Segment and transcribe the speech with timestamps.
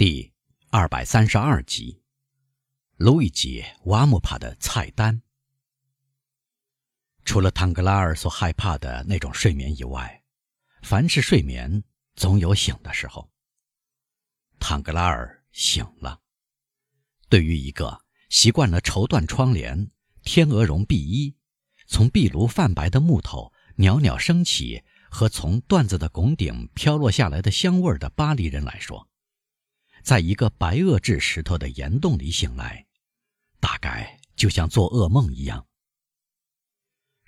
[0.00, 0.32] 第
[0.70, 2.00] 二百三十二集，
[2.96, 5.20] 路易吉·瓦姆帕的菜单。
[7.22, 10.22] 除了唐格拉尔所害怕的那种睡眠以外，
[10.80, 11.84] 凡是睡眠，
[12.14, 13.30] 总有醒的时候。
[14.58, 16.18] 唐格拉尔醒了。
[17.28, 19.90] 对于一个习惯了绸缎窗帘、
[20.22, 21.36] 天鹅绒壁衣、
[21.86, 29.09] 从壁炉泛白的木头袅袅升起和从缎子的拱顶飘落下来的香味儿的巴黎人来说，
[30.10, 32.84] 在一个白垩质石头的岩洞里醒来，
[33.60, 35.64] 大概就像做噩梦一样。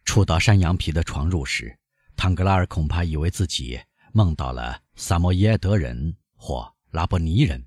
[0.05, 1.79] 触到山羊皮的床褥时，
[2.17, 3.81] 唐格拉尔恐怕以为自己
[4.13, 7.65] 梦到了萨摩耶德人或拉伯尼人。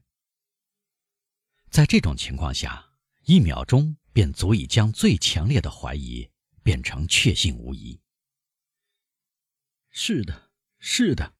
[1.70, 2.86] 在这种情况下，
[3.24, 6.30] 一秒钟便足以将最强烈的怀疑
[6.62, 7.98] 变成确信无疑。
[9.92, 11.36] 是的，是的，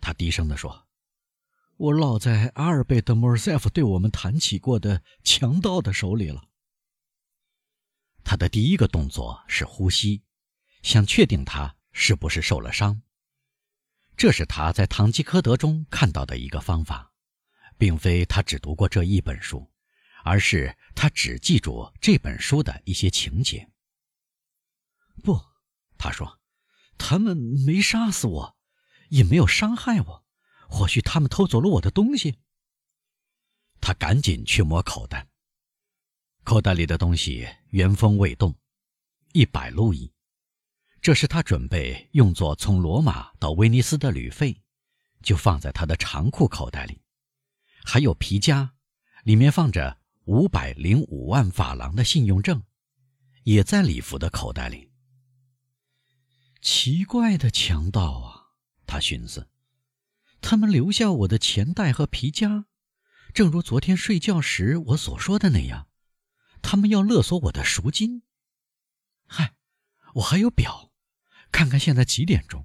[0.00, 0.85] 他低声地说。
[1.78, 6.48] 我落在阿尔贝德·莫尔塞夫对我们谈起过的强盗的手里了。
[8.24, 10.24] 他的第一个动作是呼吸，
[10.82, 13.02] 想确定他是不是受了伤。
[14.16, 17.12] 这是他在《堂吉诃德》中看到的一个方法，
[17.76, 19.70] 并非他只读过这一本书，
[20.24, 23.70] 而是他只记住这本书的一些情节。
[25.22, 25.38] 不，
[25.98, 26.40] 他说，
[26.96, 28.56] 他们没杀死我，
[29.10, 30.25] 也没有伤害我。
[30.68, 32.38] 或许他们偷走了我的东西。
[33.80, 35.28] 他赶紧去摸口袋，
[36.42, 38.54] 口袋里的东西原封未动，
[39.32, 40.12] 一百路易，
[41.00, 44.60] 这是他准备用作从罗马到威尼斯的旅费，
[45.22, 47.00] 就放在他的长裤口袋里。
[47.84, 48.74] 还有皮夹，
[49.22, 52.60] 里面放着五百零五万法郎的信用证，
[53.44, 54.90] 也在礼服的口袋里。
[56.60, 58.50] 奇怪的强盗啊，
[58.86, 59.48] 他寻思。
[60.48, 62.66] 他们留下我的钱袋和皮夹，
[63.34, 65.88] 正如昨天睡觉时我所说的那样，
[66.62, 68.22] 他们要勒索我的赎金。
[69.26, 69.56] 嗨，
[70.14, 70.92] 我还有表，
[71.50, 72.64] 看看现在几点钟。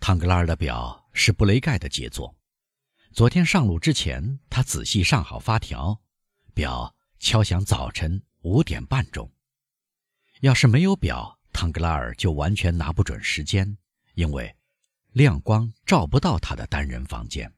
[0.00, 2.36] 汤格拉尔的表是布雷盖的杰作，
[3.14, 6.02] 昨天上路之前他仔细上好发条，
[6.52, 9.32] 表敲响早晨五点半钟。
[10.42, 13.78] 要是没有表，汤格拉尔就完全拿不准时间，
[14.12, 14.54] 因为。
[15.12, 17.54] 亮光照不到他的单人房间。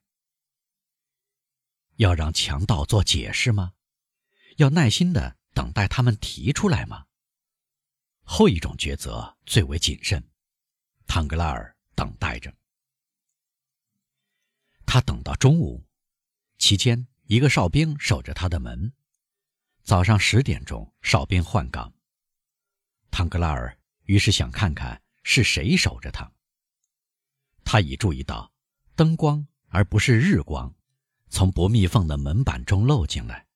[1.97, 3.75] 要让强盗做解释吗？
[4.57, 7.07] 要耐心的等待他们提出来吗？
[8.23, 10.31] 后一种抉择最为谨慎。
[11.07, 12.53] 唐格拉尔等待着。
[14.87, 15.87] 他等到中午，
[16.59, 18.93] 期间一个哨兵守着他的门。
[19.83, 21.93] 早上十点钟，哨兵换岗。
[23.11, 26.33] 唐格拉尔于是想看看是谁守着他。
[27.65, 28.53] 他已注意到，
[28.95, 30.75] 灯光而不是日光，
[31.29, 33.47] 从不密缝的门板中漏进来。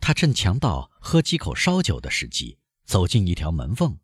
[0.00, 3.98] 他趁强盗喝几口烧酒的时机，走进一条门缝。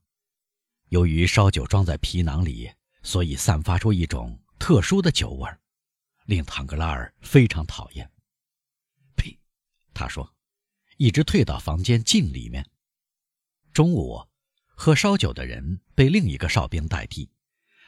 [0.89, 2.71] 由于烧酒装在皮囊里，
[3.03, 5.61] 所以散发出一种特殊的酒味儿，
[6.27, 8.11] 令唐格拉尔非常讨厌。
[9.17, 9.39] 呸！
[9.95, 10.35] 他说，
[10.97, 12.69] 一直退到房间镜里面。
[13.73, 14.27] 中午，
[14.67, 17.31] 喝烧酒的人被另一个哨兵代替。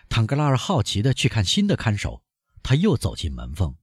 [0.09, 2.23] 唐格拉尔好奇地去看新的看守，
[2.63, 3.77] 他又走进门缝。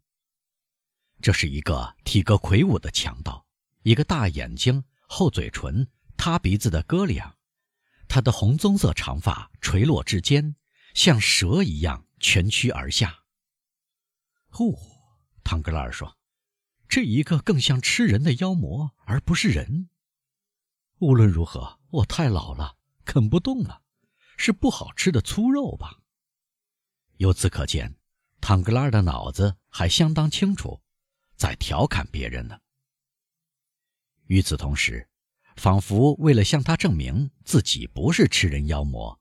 [1.21, 3.45] 这是一个体格魁梧的强盗，
[3.83, 7.37] 一个大眼睛、厚嘴唇、塌鼻子的哥俩，
[8.07, 10.55] 他的红棕色长发垂落至肩，
[10.93, 13.23] 像蛇一样蜷曲而下。
[14.49, 14.77] 呼，
[15.43, 16.17] 唐格拉尔说
[16.89, 19.89] ：“这一个更像吃人的妖魔，而不是人。
[20.99, 23.81] 无论如何，我太老了，啃不动了，
[24.37, 25.99] 是不好吃的粗肉吧？”
[27.23, 27.95] 由此可见，
[28.41, 30.81] 唐格拉尔的脑子还相当清楚，
[31.37, 32.59] 在调侃别人呢。
[34.25, 35.07] 与此同时，
[35.55, 39.17] 仿佛为了向他证明自己不是吃人妖魔，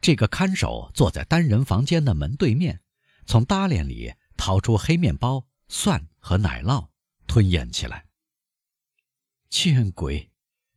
[0.00, 2.82] 这个看守坐在单人房间的门对面，
[3.26, 6.88] 从搭帘里掏出黑面包、蒜和奶酪，
[7.28, 8.06] 吞咽起来。
[9.48, 10.32] 见鬼！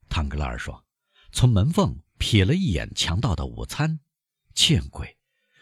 [0.08, 0.86] 唐格拉尔说，
[1.32, 4.02] 从门缝瞥了一眼强盗的午餐。
[4.54, 5.18] 见鬼！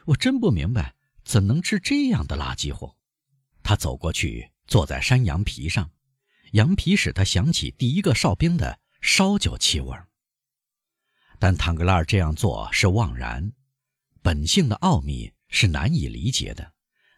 [0.08, 0.97] 我真不明白。
[1.28, 2.96] 怎能吃这样的垃圾货？
[3.62, 5.92] 他走过去，坐在山羊皮上，
[6.54, 9.94] 羊皮使他想起第一个哨兵的烧酒气味。
[11.38, 13.52] 但唐格拉尔这样做是妄然，
[14.22, 16.74] 本性的奥秘是难以理解的。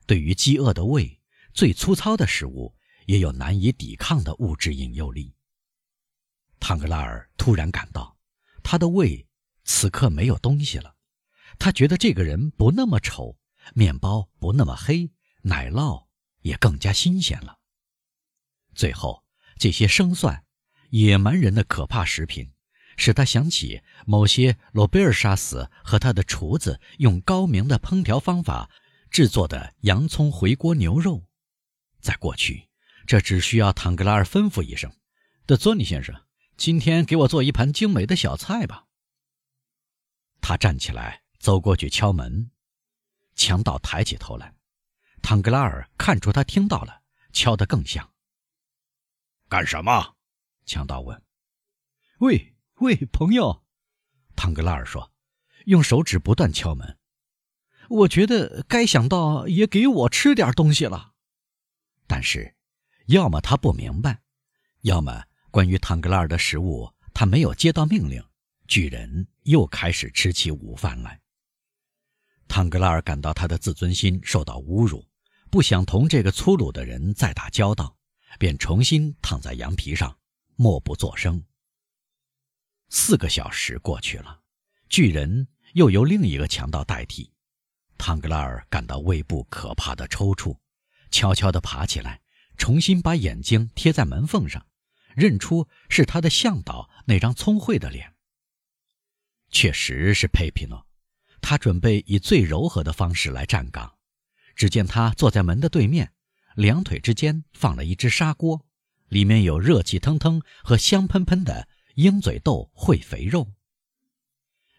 [0.08, 1.22] 对于饥饿的胃，
[1.54, 5.36] 最粗糙的食物也有难以抵抗的物质引诱力。
[6.60, 8.18] 唐格拉尔突然感到，
[8.64, 9.28] 他的胃
[9.66, 10.96] 此刻没有东西了。
[11.60, 13.38] 他觉得这个人不那么丑。
[13.74, 15.12] 面包不那么黑，
[15.42, 16.08] 奶酪
[16.42, 17.60] 也更加新鲜了。
[18.74, 19.24] 最后，
[19.58, 20.46] 这些生蒜、
[20.90, 22.52] 野蛮人的可怕食品，
[22.98, 28.70] 使他想起某些罗贝尔杀死和他的厨子用高明的烹调方法
[29.10, 31.26] 制作的洋葱回锅牛肉。
[32.00, 32.70] 在过去，
[33.06, 34.92] 这只需要唐格拉尔吩咐一声
[35.46, 36.16] ：“德佐尼先生，
[36.56, 38.86] 今天给我做一盘精美的小菜吧。”
[40.42, 42.52] 他站起来，走过去敲门。
[43.40, 44.54] 强盗抬起头来，
[45.22, 48.12] 唐格拉尔看出他听到了，敲得更响。
[49.48, 50.18] 干什么？
[50.66, 51.24] 强盗问。
[52.20, 53.64] “喂喂，朋友！”
[54.36, 55.14] 唐格拉尔说，
[55.68, 56.98] 用手指不断敲门。
[57.88, 61.14] “我觉得该想到也给我吃点东西了。”
[62.08, 62.58] 但是，
[63.06, 64.22] 要么他不明白，
[64.82, 68.22] 要么关于唐格拉尔的食物他没有接到命令。
[68.68, 71.22] 巨人又开始吃起午饭来。
[72.50, 75.08] 唐格拉尔感到他的自尊心受到侮辱，
[75.50, 77.96] 不想同这个粗鲁的人再打交道，
[78.38, 80.18] 便重新躺在羊皮上，
[80.56, 81.42] 默不作声。
[82.90, 84.42] 四个小时过去了，
[84.90, 87.32] 巨人又由另一个强盗代替。
[88.00, 90.58] 唐格拉尔感到胃部可怕的抽搐，
[91.12, 92.20] 悄悄地爬起来，
[92.58, 94.66] 重新把眼睛贴在门缝上，
[95.16, 98.16] 认出是他的向导那张聪慧的脸。
[99.52, 100.88] 确实是佩皮诺，
[101.42, 103.96] 他准备以最柔和的方式来站岗。
[104.56, 106.12] 只见他坐在门的对面，
[106.56, 108.66] 两腿之间放了一只砂锅，
[109.08, 113.54] 里面有热气腾腾和香喷喷的鹰嘴豆烩肥肉。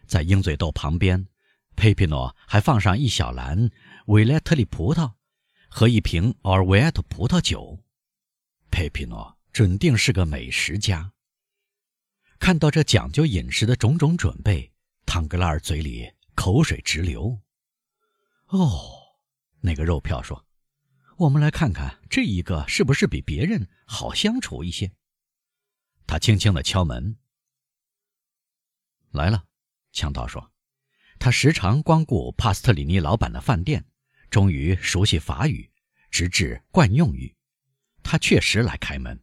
[0.05, 1.27] 在鹰嘴豆旁边，
[1.75, 3.69] 佩皮诺还放上一小篮
[4.07, 5.13] 维莱特利葡萄
[5.69, 7.83] 和一瓶奥尔维埃特葡萄酒。
[8.69, 11.13] 佩皮诺准定是个美食家。
[12.39, 14.71] 看到这讲究饮食的种种准备，
[15.05, 17.41] 唐格拉尔嘴里口水直流。
[18.47, 18.91] 哦，
[19.59, 20.45] 那个肉票说
[21.17, 24.91] ：“我们来看看这一个是不是比别人好相处一些。”
[26.07, 27.17] 他轻轻地敲门。
[29.11, 29.45] 来了，
[29.91, 30.51] 强盗说
[31.19, 33.85] ：“他时常光顾帕斯特里尼老板的饭店，
[34.29, 35.71] 终于熟悉法语，
[36.09, 37.35] 直至惯用语。
[38.03, 39.21] 他确实来开门。”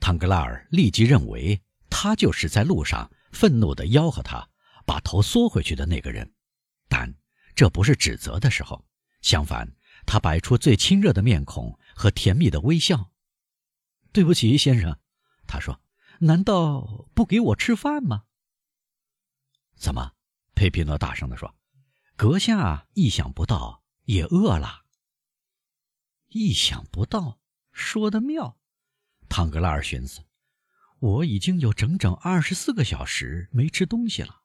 [0.00, 1.62] 唐格拉尔立即认为。
[1.94, 4.48] 他就是在路上愤怒地吆喝他，
[4.86, 6.32] 把头缩回去的那个人，
[6.88, 7.14] 但
[7.54, 8.84] 这不是指责的时候。
[9.20, 13.12] 相反，他摆出最亲热的面孔和甜蜜的微笑。
[14.12, 14.98] 对不起，先生，
[15.46, 15.80] 他说
[16.20, 18.24] ：“难道不给我吃饭吗？”
[19.78, 20.12] 怎么？
[20.54, 21.54] 佩皮诺大声地说
[22.16, 24.82] ：“阁下意想不到，也饿了。”
[26.28, 27.40] 意想不到，
[27.72, 28.58] 说的妙。
[29.28, 30.24] 唐格拉尔寻思。
[30.98, 34.41] 我已经有整整二十四个小时没吃东西了。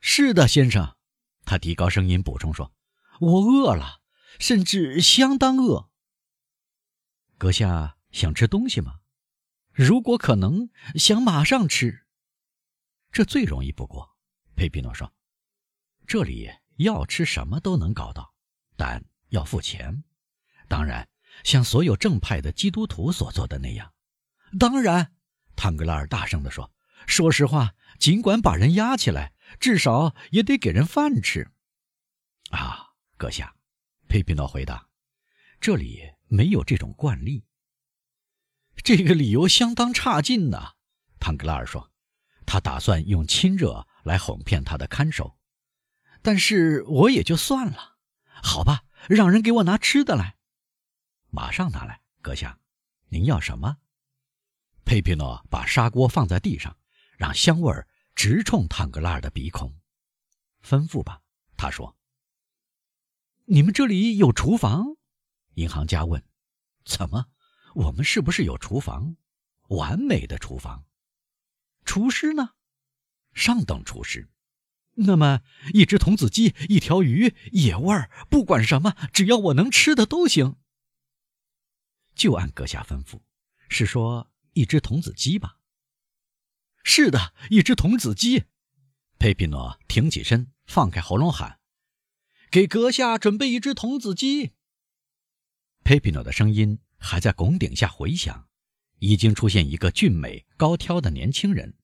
[0.00, 0.96] 是的，先生，
[1.44, 2.72] 他提高声音补充说
[3.20, 4.00] ：“我饿了，
[4.38, 5.90] 甚至相当饿。”
[7.36, 9.00] 阁下想吃东西吗？
[9.72, 12.06] 如果可能，想马上吃。
[13.12, 14.16] 这最容易不过。
[14.54, 15.12] 佩皮诺说
[16.06, 18.34] ：“这里要吃什么都能搞到，
[18.76, 20.04] 但要付钱。
[20.68, 21.08] 当然，
[21.44, 23.92] 像所有正派的基督徒所做的那样。
[24.58, 25.12] 当然。”
[25.54, 26.72] 汤格拉尔大声地说
[27.06, 31.50] ：“说实话，尽管把人押起来，至少也得给人饭吃。”
[32.50, 33.54] 啊，阁下，
[34.08, 34.88] 佩皮诺回答
[35.60, 37.44] ：“这里没有这种惯例。”
[38.84, 40.74] 这个理由相当差劲呐，
[41.18, 41.92] 唐格拉尔说
[42.46, 45.36] ：“他打算用亲热来哄骗他的看守，
[46.22, 47.96] 但是我也就算了。
[48.42, 50.36] 好吧，让人给我拿吃的来，
[51.28, 52.60] 马上拿来，阁下。
[53.08, 53.78] 您要什么？”
[54.86, 56.78] 佩皮诺把砂锅放在地上，
[57.16, 57.86] 让香味儿
[58.18, 59.78] 直冲坦格拉尔的鼻孔。
[60.60, 61.22] 吩咐吧，
[61.56, 61.96] 他说。
[63.44, 64.96] 你们这里有厨房？
[65.54, 66.20] 银行家问。
[66.84, 67.26] 怎么？
[67.76, 69.14] 我们是不是有厨房？
[69.68, 70.84] 完美的厨房。
[71.84, 72.54] 厨师呢？
[73.34, 74.28] 上等厨师。
[74.94, 80.56] 那么，一只童子鸡，一条鱼，野味儿，不管什么，只要我能吃的都行。
[82.16, 83.20] 就按阁下吩咐。
[83.68, 84.28] 是说。
[84.54, 85.57] 一只童子鸡吧。
[86.90, 88.44] 是的，一只童子鸡。
[89.18, 91.60] 佩皮诺挺起身，放开喉咙喊
[92.50, 94.54] ：“给阁下准备一只童子鸡。”
[95.84, 98.48] 佩皮诺的声音还在拱顶下回响。
[99.00, 101.76] 已经出现一个俊美高挑的年轻人，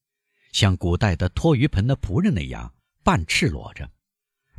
[0.53, 3.93] 像古代的托鱼盆的仆人那样半赤裸着。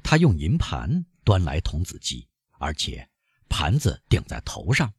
[0.04, 3.10] 他用银盘端来童子鸡，而且
[3.50, 4.94] 盘子顶在头上。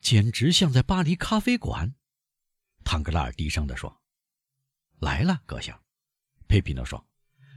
[0.00, 1.94] 简直像在巴黎咖啡馆，
[2.90, 4.02] 唐格拉尔低声地说
[4.98, 5.80] ：“来了，阁下。”
[6.48, 7.06] 佩皮诺说：“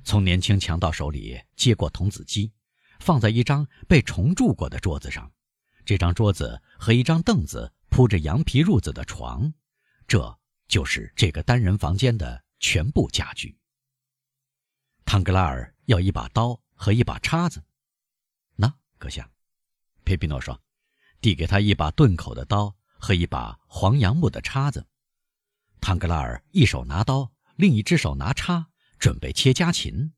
[0.05, 2.53] 从年轻强盗手里接过童子鸡，
[2.99, 5.33] 放在一张被重铸过的桌子上，
[5.85, 9.51] 这张桌子和一张凳子铺着羊皮褥子的床，
[10.07, 13.57] 这就是这个单人房间的全部家具。
[15.03, 17.63] 汤格拉尔要一把刀和一把叉子。
[18.55, 19.27] 那，阁下，
[20.05, 20.61] 佩皮诺说，
[21.21, 24.85] 递给他一把钝口的刀和一把黄杨木的叉子。
[25.83, 30.13] 汤格拉尔一手拿刀，另一只手拿叉，准备切家禽。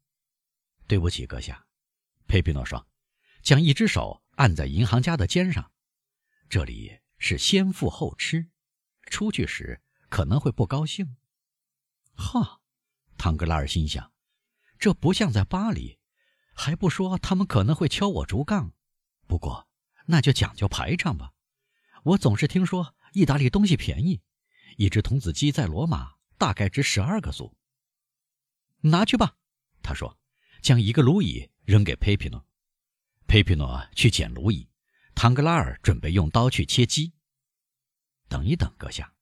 [0.86, 1.66] 对不起，阁下，
[2.28, 2.88] 佩皮诺说，
[3.42, 5.72] 将一只手按在银行家的肩上。
[6.50, 8.52] 这里是先付后吃，
[9.08, 11.18] 出去时可能会不高兴。
[12.14, 12.62] 哈，
[13.18, 14.14] 汤格拉尔心想，
[14.78, 15.98] 这不像在巴黎，
[16.54, 18.74] 还不说他们可能会敲我竹杠。
[19.26, 19.68] 不过
[20.06, 21.34] 那就讲究排场吧。
[22.04, 24.22] 我总是听说意大利东西便宜。
[24.76, 27.56] 一只童子鸡在罗马大概值十二个苏。
[28.82, 29.38] 拿去吧，
[29.82, 30.18] 他说，
[30.62, 32.46] 将一个卢伊扔给佩皮诺。
[33.28, 34.70] 佩皮诺去捡卢伊，
[35.16, 37.14] 唐格拉尔准备用刀去切鸡。
[38.28, 39.14] 等一等，阁下，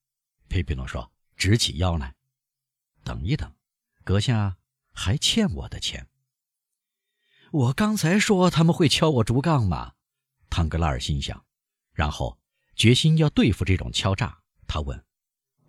[0.49, 2.15] 佩皮诺说，直起腰来。
[3.03, 3.55] 等一等，
[4.03, 4.57] 阁下
[4.91, 6.09] 还欠我的钱。
[7.51, 9.93] 我刚才说他们会敲我竹杠嘛？
[10.49, 11.45] 唐格拉尔心想，
[11.93, 12.39] 然后
[12.75, 14.41] 决心要对付这种敲诈。
[14.67, 15.05] 他问。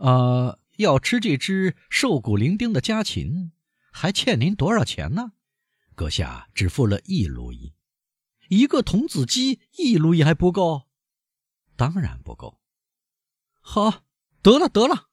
[0.05, 3.53] 呃，要吃这只瘦骨伶仃的家禽，
[3.91, 5.33] 还欠您多少钱呢？
[5.95, 7.73] 阁下只付了一卢伊，
[8.51, 10.91] 一个童子鸡一卢伊还不够？
[11.75, 12.61] 当然不够。
[13.63, 14.05] 好，
[14.43, 15.09] 得了得了。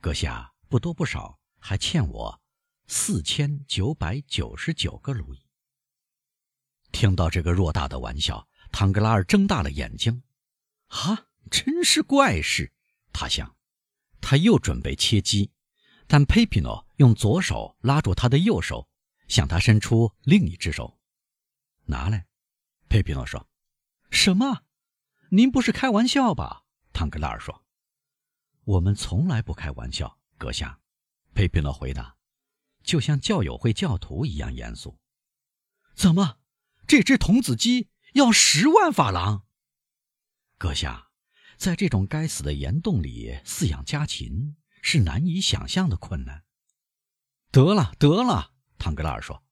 [0.00, 2.42] 阁下不多不少，还欠我
[2.88, 5.40] 四千九百九十九个卢伊。
[6.90, 10.24] 听到这个偌大的玩笑，唐格拉尔睁大了眼睛。
[10.88, 12.72] 啊，真是怪事。
[13.12, 13.56] 他想，
[14.20, 15.52] 他又准备切鸡，
[16.06, 18.88] 但佩皮诺用左手拉住他的右手，
[19.28, 20.98] 向他伸出另一只手，
[21.84, 22.26] 拿来。
[22.88, 23.48] 佩皮诺说
[24.10, 24.64] ：“什么？
[25.30, 27.64] 您不是开玩笑吧？”唐格拉尔说
[28.64, 30.80] ：“我们从来不开玩笑，阁下。”
[31.34, 32.16] 佩皮诺回答，
[32.82, 34.98] 就像教友会教徒一样严肃。
[35.96, 36.38] “怎么，
[36.86, 39.46] 这只童子鸡要十万法郎？”
[40.58, 41.11] 阁下。
[41.62, 46.42] 在这种该死的岩洞里饲养家禽是难以想象的困难。
[47.52, 49.44] 得了，得了，唐格拉尔说：“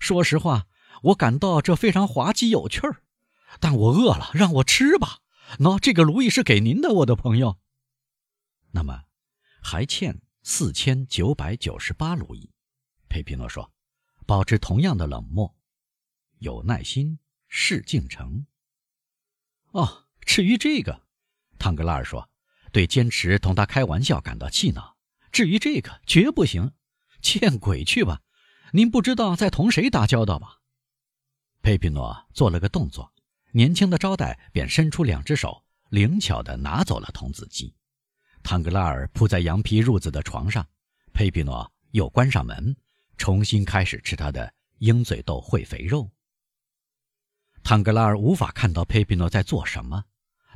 [0.00, 0.66] 说实话，
[1.02, 3.02] 我感到这非常滑稽有趣儿，
[3.60, 5.18] 但我饿了，让我吃吧。
[5.58, 7.58] 喏，这个卢意是给您的，我的朋友。
[8.70, 9.04] 那么，
[9.60, 12.50] 还欠四千九百九十八卢易。”
[13.10, 13.74] 佩皮诺说
[14.24, 15.54] ：“保持同样的冷漠，
[16.38, 18.46] 有耐心，事竟成。”
[19.72, 21.06] 哦，至于这个。
[21.58, 22.30] 汤格拉尔说
[22.72, 24.96] ：“对坚持同他开玩笑感到气恼。
[25.32, 26.72] 至于这个，绝不行。
[27.20, 28.22] 见鬼去吧！
[28.72, 30.58] 您不知道在同谁打交道吧？”
[31.62, 33.12] 佩皮诺做了个动作，
[33.50, 37.74] 年轻的招待便伸出两只手，灵巧地拿走了童子鸡。
[38.42, 40.66] 汤格拉尔铺在羊皮褥子的床上，
[41.12, 42.74] 佩皮诺又关上门，
[43.16, 46.08] 重新开始吃他的鹰嘴豆烩肥肉。
[47.64, 50.04] 汤格拉尔无法看到佩皮诺在做什么。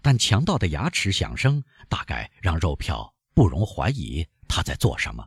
[0.03, 5.27] 但强盗的牙齿响声大概让肉票不容怀疑他在做什么。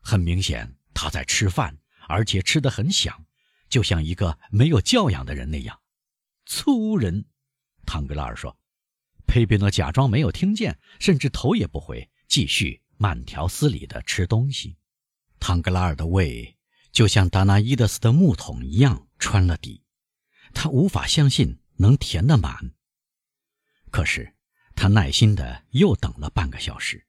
[0.00, 3.24] 很明显，他在吃饭，而且吃得很响，
[3.68, 5.78] 就像一个没有教养的人那样。
[6.46, 7.26] 粗人，
[7.86, 8.58] 唐格拉尔说。
[9.24, 14.76] 佩皮诺假装没有听见，甚至头也不回，继续慢条斯理地吃东西。
[15.38, 16.56] 唐格拉尔的胃
[16.90, 19.84] 就像达纳伊德斯的木桶一样穿了底，
[20.52, 22.74] 他无法相信能填得满。
[23.92, 24.34] 可是，
[24.74, 27.06] 他耐心的又等了半个小时，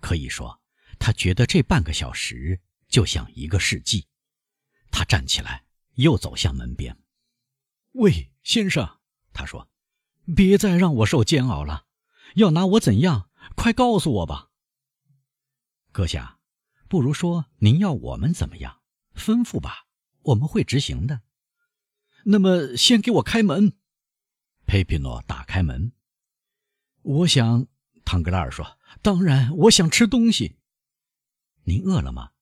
[0.00, 0.60] 可以说，
[0.98, 4.08] 他觉得这半个小时就像一个世纪。
[4.90, 5.64] 他站起来，
[5.94, 6.98] 又走向门边。
[7.94, 8.98] “喂，先生，”
[9.32, 9.70] 他说
[10.34, 11.86] ，“别再让我受煎熬了。
[12.34, 13.30] 要拿我怎样？
[13.54, 14.50] 快告诉我吧。”
[15.92, 16.40] 阁下，
[16.88, 18.82] 不如说您要我们怎么样？
[19.14, 19.86] 吩咐吧，
[20.22, 21.22] 我们会执行的。
[22.24, 23.74] 那么，先给我开门。
[24.66, 25.92] 佩皮诺打开门。
[27.06, 27.68] 我想，
[28.04, 30.58] 唐格拉尔说：“当然，我想吃东西。
[31.62, 32.32] 您饿了吗？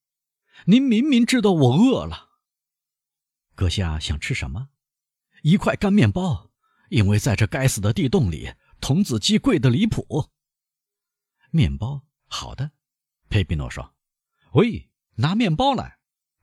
[0.65, 2.31] 您明明知道我饿了。
[3.55, 4.71] 阁下想吃什么？
[5.43, 6.51] 一块干面包，
[6.89, 10.31] 因为在这该死的地洞里，童子鸡贵得离谱。
[11.51, 12.73] 面包，好的。”
[13.29, 13.95] 佩皮诺说
[14.55, 15.99] ：“喂，拿面包来！”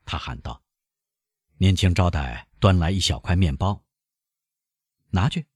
[0.05, 0.63] 他喊道。
[1.57, 3.83] 年轻招待端来一小块面包。
[5.09, 5.47] 拿去，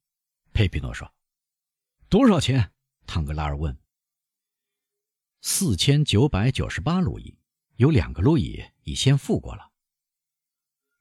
[0.51, 1.14] 佩皮诺说。
[2.07, 2.71] 多少钱？
[3.07, 3.77] 汤格拉尔问。
[5.41, 7.39] 四千九百九十八路易，
[7.75, 9.71] 有两个路易已先付过了。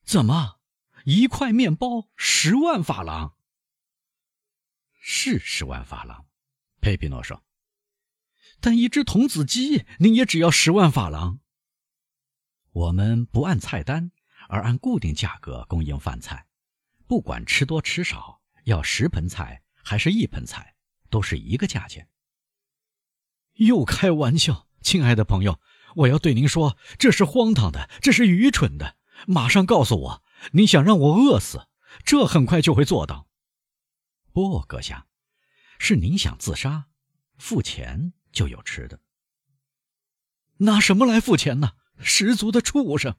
[0.02, 0.60] 怎么，
[1.04, 3.36] 一块面包十万法郎？
[5.00, 6.26] 是十万法郎。
[6.80, 7.44] 佩皮诺说
[8.60, 11.40] ：“但一只童子鸡，您也只要十万法郎。
[12.70, 14.10] 我们不按菜单，
[14.48, 16.46] 而按固定价格供应饭菜，
[17.06, 20.73] 不管吃多吃少，要十盆菜还是一盆菜，
[21.14, 22.08] 都是一个价钱。”
[23.54, 25.60] 又开玩笑，亲爱的朋友，
[25.94, 28.96] 我要对您说，这是荒唐的，这是愚蠢的。
[29.28, 30.22] 马上告诉我，
[30.54, 31.68] 你想让我饿死，
[32.04, 33.28] 这很快就会做到。
[34.32, 35.06] 不，阁下，
[35.78, 36.86] 是您想自杀，
[37.38, 38.98] 付钱就有吃的。
[40.58, 41.74] 拿什么来付钱呢？
[42.00, 43.14] 十足的畜生！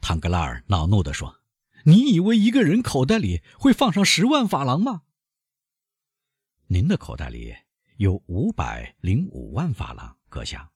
[0.00, 1.40] 唐格拉尔恼怒地说
[1.82, 5.02] ：“你以为一个人口袋里会放上十万法郎吗？
[6.70, 7.56] 您的口袋里
[7.96, 10.70] 有五百零五万法郎，阁下。”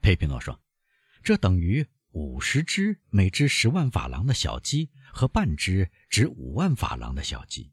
[0.00, 0.58] 佩皮诺说
[1.22, 7.70] ：“这等于五十只每只十万法郎的小鸡和半只值五万法郎的小鸡。”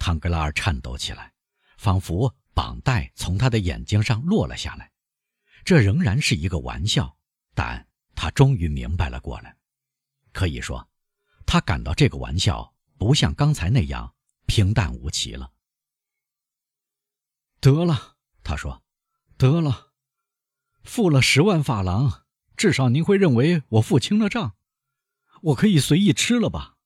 [0.00, 1.32] 唐格拉尔颤抖起来，
[1.78, 4.90] 仿佛绑带从他的眼睛上落了下来。
[5.64, 7.16] 这仍然是一个玩笑，
[7.54, 9.56] 但他终于明白了过来。
[10.32, 10.90] 可以说，
[11.46, 14.12] 他感到这个玩笑不像刚才那样
[14.46, 15.52] 平淡无奇了。
[17.66, 18.84] 得了，他说
[19.36, 19.90] ：“得了，
[20.84, 22.24] 付了十万法郎，
[22.56, 24.54] 至少您会认为我付清了账，
[25.42, 26.76] 我可以随意吃了吧？”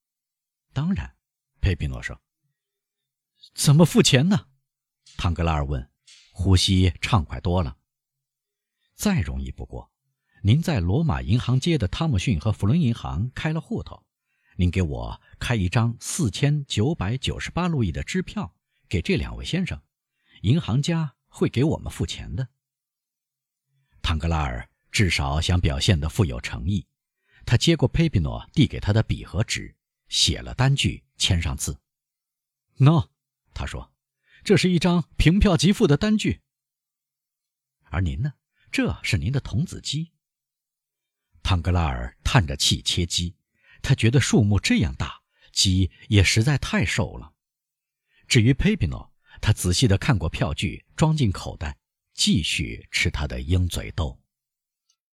[0.73, 1.17] 当然，
[1.61, 2.19] 佩皮诺说。
[3.53, 4.47] 怎么付钱呢？
[5.19, 5.87] 唐格拉尔问，
[6.33, 7.77] 呼吸畅快多了。
[8.95, 9.93] 再容易不过，
[10.43, 14.03] 您在罗马银行街的汤姆逊和弗伦银行开了户头，
[14.57, 18.57] 您给我开一张四千九百九十八路易的支票
[18.89, 19.79] 给这两位先生，
[20.41, 22.49] 银行家会给我们付钱的。
[24.03, 26.87] 唐格拉尔至少想表现得富有诚意，
[27.45, 29.77] 他接过佩皮诺递给他的笔和纸，
[30.09, 31.79] 写了单据，签上字。
[32.79, 33.09] 喏。
[33.53, 33.93] 他说
[34.43, 36.41] ：“这是一张凭票即付的单据。”
[37.91, 38.35] 而您呢？
[38.71, 40.13] 这是您的童子鸡。
[41.43, 43.37] 汤格拉尔叹着气切鸡，
[43.83, 45.21] 他觉得数目这样大，
[45.53, 47.35] 鸡也实在太瘦了。
[48.29, 49.10] 至于佩皮诺，
[49.41, 51.77] 他仔细地看过票据，装进口袋，
[52.15, 54.20] 继续吃他的鹰嘴豆。